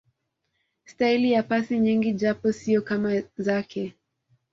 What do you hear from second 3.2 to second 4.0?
zake